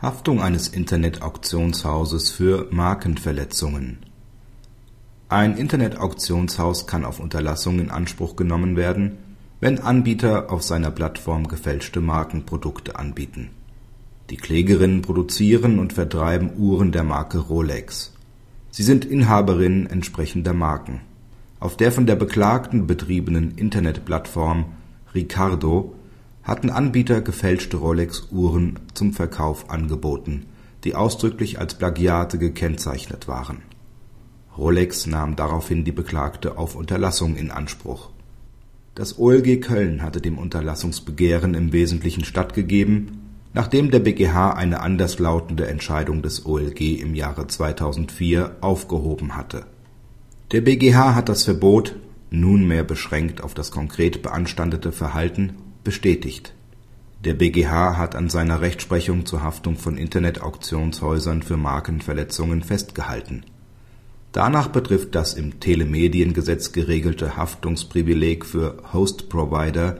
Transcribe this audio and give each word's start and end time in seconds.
Haftung 0.00 0.40
eines 0.40 0.68
Internet-Auktionshauses 0.68 2.30
für 2.30 2.68
Markenverletzungen 2.70 3.98
Ein 5.28 5.56
Internet-Auktionshaus 5.56 6.86
kann 6.86 7.04
auf 7.04 7.18
Unterlassung 7.18 7.80
in 7.80 7.90
Anspruch 7.90 8.36
genommen 8.36 8.76
werden, 8.76 9.18
wenn 9.58 9.80
Anbieter 9.80 10.52
auf 10.52 10.62
seiner 10.62 10.92
Plattform 10.92 11.48
gefälschte 11.48 12.00
Markenprodukte 12.00 12.96
anbieten. 12.96 13.50
Die 14.30 14.36
Klägerinnen 14.36 15.02
produzieren 15.02 15.80
und 15.80 15.94
vertreiben 15.94 16.52
Uhren 16.56 16.92
der 16.92 17.02
Marke 17.02 17.38
Rolex. 17.38 18.14
Sie 18.70 18.84
sind 18.84 19.04
Inhaberinnen 19.04 19.86
entsprechender 19.86 20.54
Marken. 20.54 21.00
Auf 21.58 21.76
der 21.76 21.90
von 21.90 22.06
der 22.06 22.14
Beklagten 22.14 22.86
betriebenen 22.86 23.56
Internetplattform 23.56 24.66
Ricardo 25.12 25.92
hatten 26.48 26.70
Anbieter 26.70 27.20
gefälschte 27.20 27.76
Rolex-Uhren 27.76 28.78
zum 28.94 29.12
Verkauf 29.12 29.68
angeboten, 29.68 30.46
die 30.82 30.94
ausdrücklich 30.94 31.58
als 31.58 31.74
Plagiate 31.74 32.38
gekennzeichnet 32.38 33.28
waren. 33.28 33.58
Rolex 34.56 35.06
nahm 35.06 35.36
daraufhin 35.36 35.84
die 35.84 35.92
Beklagte 35.92 36.56
auf 36.56 36.74
Unterlassung 36.74 37.36
in 37.36 37.50
Anspruch. 37.50 38.08
Das 38.94 39.18
OLG 39.18 39.60
Köln 39.60 40.02
hatte 40.02 40.22
dem 40.22 40.38
Unterlassungsbegehren 40.38 41.52
im 41.52 41.72
Wesentlichen 41.72 42.24
stattgegeben, 42.24 43.18
nachdem 43.52 43.90
der 43.90 44.00
BGH 44.00 44.54
eine 44.54 44.80
anderslautende 44.80 45.66
Entscheidung 45.66 46.22
des 46.22 46.46
OLG 46.46 47.02
im 47.02 47.14
Jahre 47.14 47.46
2004 47.46 48.56
aufgehoben 48.62 49.36
hatte. 49.36 49.66
Der 50.52 50.62
BGH 50.62 51.14
hat 51.14 51.28
das 51.28 51.42
Verbot, 51.42 51.94
nunmehr 52.30 52.84
beschränkt 52.84 53.42
auf 53.42 53.52
das 53.52 53.70
konkret 53.70 54.22
beanstandete 54.22 54.92
Verhalten 54.92 55.52
bestätigt. 55.84 56.54
Der 57.24 57.34
BGH 57.34 57.96
hat 57.96 58.14
an 58.14 58.28
seiner 58.28 58.60
Rechtsprechung 58.60 59.26
zur 59.26 59.42
Haftung 59.42 59.76
von 59.76 59.98
Internet-Auktionshäusern 59.98 61.42
für 61.42 61.56
Markenverletzungen 61.56 62.62
festgehalten. 62.62 63.44
Danach 64.32 64.68
betrifft 64.68 65.14
das 65.14 65.34
im 65.34 65.58
Telemediengesetz 65.58 66.72
geregelte 66.72 67.36
Haftungsprivileg 67.36 68.44
für 68.44 68.82
Host-Provider 68.92 69.98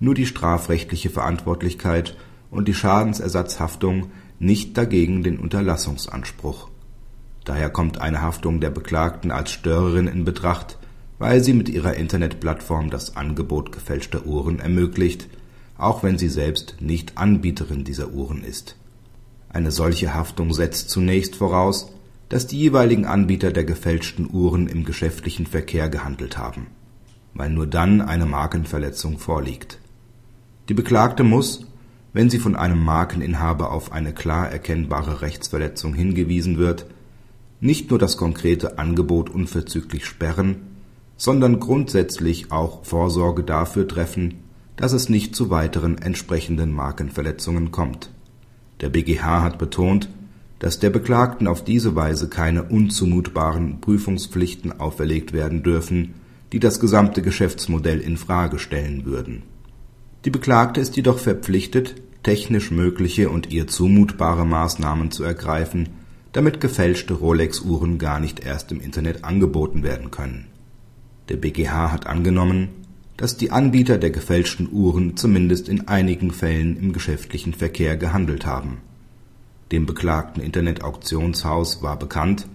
nur 0.00 0.14
die 0.14 0.26
strafrechtliche 0.26 1.10
Verantwortlichkeit 1.10 2.16
und 2.50 2.68
die 2.68 2.74
Schadensersatzhaftung, 2.74 4.10
nicht 4.38 4.76
dagegen 4.78 5.22
den 5.22 5.38
Unterlassungsanspruch. 5.38 6.68
Daher 7.44 7.70
kommt 7.70 8.00
eine 8.00 8.22
Haftung 8.22 8.60
der 8.60 8.70
Beklagten 8.70 9.30
als 9.30 9.50
Störerin 9.50 10.06
in 10.06 10.24
Betracht 10.24 10.78
weil 11.18 11.42
sie 11.42 11.52
mit 11.52 11.68
ihrer 11.68 11.94
Internetplattform 11.94 12.90
das 12.90 13.16
Angebot 13.16 13.72
gefälschter 13.72 14.26
Uhren 14.26 14.60
ermöglicht, 14.60 15.28
auch 15.76 16.02
wenn 16.02 16.18
sie 16.18 16.28
selbst 16.28 16.76
nicht 16.80 17.16
Anbieterin 17.16 17.84
dieser 17.84 18.10
Uhren 18.10 18.42
ist. 18.42 18.76
Eine 19.48 19.70
solche 19.70 20.14
Haftung 20.14 20.52
setzt 20.52 20.90
zunächst 20.90 21.36
voraus, 21.36 21.92
dass 22.28 22.46
die 22.46 22.58
jeweiligen 22.58 23.06
Anbieter 23.06 23.52
der 23.52 23.64
gefälschten 23.64 24.28
Uhren 24.30 24.66
im 24.66 24.84
geschäftlichen 24.84 25.46
Verkehr 25.46 25.88
gehandelt 25.88 26.36
haben, 26.36 26.66
weil 27.34 27.50
nur 27.50 27.66
dann 27.66 28.02
eine 28.02 28.26
Markenverletzung 28.26 29.18
vorliegt. 29.18 29.78
Die 30.68 30.74
Beklagte 30.74 31.24
muss, 31.24 31.64
wenn 32.12 32.28
sie 32.28 32.38
von 32.38 32.56
einem 32.56 32.84
Markeninhaber 32.84 33.72
auf 33.72 33.92
eine 33.92 34.12
klar 34.12 34.50
erkennbare 34.50 35.22
Rechtsverletzung 35.22 35.94
hingewiesen 35.94 36.58
wird, 36.58 36.86
nicht 37.60 37.90
nur 37.90 37.98
das 37.98 38.16
konkrete 38.16 38.78
Angebot 38.78 39.30
unverzüglich 39.30 40.04
sperren, 40.04 40.56
sondern 41.18 41.58
grundsätzlich 41.58 42.52
auch 42.52 42.84
Vorsorge 42.84 43.42
dafür 43.42 43.86
treffen, 43.86 44.34
dass 44.76 44.92
es 44.92 45.08
nicht 45.08 45.34
zu 45.34 45.50
weiteren 45.50 45.98
entsprechenden 45.98 46.72
Markenverletzungen 46.72 47.72
kommt. 47.72 48.10
Der 48.80 48.88
BGH 48.88 49.42
hat 49.42 49.58
betont, 49.58 50.08
dass 50.60 50.78
der 50.78 50.90
Beklagten 50.90 51.48
auf 51.48 51.64
diese 51.64 51.96
Weise 51.96 52.28
keine 52.28 52.62
unzumutbaren 52.62 53.80
Prüfungspflichten 53.80 54.80
auferlegt 54.80 55.32
werden 55.32 55.64
dürfen, 55.64 56.14
die 56.52 56.60
das 56.60 56.78
gesamte 56.78 57.20
Geschäftsmodell 57.20 58.00
in 58.00 58.16
Frage 58.16 58.60
stellen 58.60 59.04
würden. 59.04 59.42
Die 60.24 60.30
Beklagte 60.30 60.80
ist 60.80 60.96
jedoch 60.96 61.18
verpflichtet, 61.18 61.96
technisch 62.22 62.70
mögliche 62.70 63.28
und 63.28 63.52
ihr 63.52 63.66
zumutbare 63.66 64.46
Maßnahmen 64.46 65.10
zu 65.10 65.24
ergreifen, 65.24 65.88
damit 66.32 66.60
gefälschte 66.60 67.14
Rolex-Uhren 67.14 67.98
gar 67.98 68.20
nicht 68.20 68.40
erst 68.40 68.70
im 68.70 68.80
Internet 68.80 69.24
angeboten 69.24 69.82
werden 69.82 70.12
können 70.12 70.46
der 71.28 71.36
BGH 71.36 71.92
hat 71.92 72.06
angenommen, 72.06 72.68
dass 73.16 73.36
die 73.36 73.50
Anbieter 73.50 73.98
der 73.98 74.10
gefälschten 74.10 74.68
Uhren 74.70 75.16
zumindest 75.16 75.68
in 75.68 75.88
einigen 75.88 76.30
Fällen 76.30 76.76
im 76.76 76.92
geschäftlichen 76.92 77.52
Verkehr 77.52 77.96
gehandelt 77.96 78.46
haben. 78.46 78.78
Dem 79.72 79.86
beklagten 79.86 80.40
Internet-Auktionshaus 80.40 81.82
war 81.82 81.98
bekannt, 81.98 82.46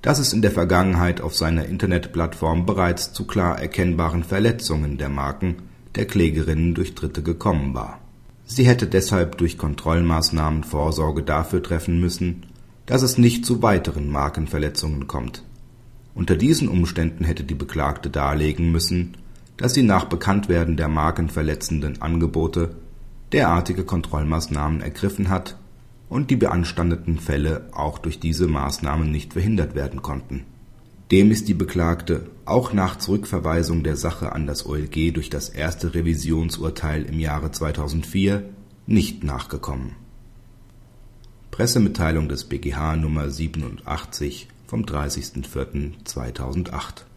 dass 0.00 0.18
es 0.18 0.32
in 0.32 0.40
der 0.40 0.52
Vergangenheit 0.52 1.20
auf 1.20 1.34
seiner 1.34 1.66
Internetplattform 1.66 2.66
bereits 2.66 3.12
zu 3.12 3.26
klar 3.26 3.60
erkennbaren 3.60 4.24
Verletzungen 4.24 4.96
der 4.96 5.08
Marken 5.08 5.56
der 5.96 6.06
Klägerinnen 6.06 6.74
durch 6.74 6.94
Dritte 6.94 7.22
gekommen 7.22 7.74
war. 7.74 8.00
Sie 8.44 8.66
hätte 8.66 8.86
deshalb 8.86 9.38
durch 9.38 9.58
Kontrollmaßnahmen 9.58 10.64
Vorsorge 10.64 11.22
dafür 11.22 11.62
treffen 11.62 12.00
müssen, 12.00 12.46
dass 12.86 13.02
es 13.02 13.18
nicht 13.18 13.44
zu 13.44 13.62
weiteren 13.62 14.08
Markenverletzungen 14.08 15.06
kommt 15.06 15.42
unter 16.14 16.36
diesen 16.36 16.68
Umständen 16.68 17.24
hätte 17.24 17.44
die 17.44 17.54
Beklagte 17.54 18.10
darlegen 18.10 18.70
müssen, 18.70 19.16
dass 19.56 19.74
sie 19.74 19.82
nach 19.82 20.04
Bekanntwerden 20.04 20.76
der 20.76 20.88
markenverletzenden 20.88 22.02
Angebote 22.02 22.76
derartige 23.32 23.84
Kontrollmaßnahmen 23.84 24.80
ergriffen 24.82 25.28
hat 25.28 25.56
und 26.08 26.30
die 26.30 26.36
beanstandeten 26.36 27.18
Fälle 27.18 27.68
auch 27.72 27.98
durch 27.98 28.20
diese 28.20 28.46
Maßnahmen 28.46 29.10
nicht 29.10 29.32
verhindert 29.32 29.74
werden 29.74 30.02
konnten. 30.02 30.44
Dem 31.10 31.30
ist 31.30 31.48
die 31.48 31.54
Beklagte 31.54 32.30
auch 32.44 32.72
nach 32.72 32.96
Zurückverweisung 32.96 33.82
der 33.82 33.96
Sache 33.96 34.32
an 34.32 34.46
das 34.46 34.66
OLG 34.66 35.12
durch 35.12 35.30
das 35.30 35.48
erste 35.48 35.94
Revisionsurteil 35.94 37.04
im 37.04 37.18
Jahre 37.18 37.50
2004 37.50 38.44
nicht 38.86 39.22
nachgekommen. 39.22 39.92
Pressemitteilung 41.50 42.28
des 42.28 42.44
BGH 42.44 42.96
Nummer 42.96 43.28
87 43.28 44.48
vom 44.72 44.84
30.04.2008 44.86 47.11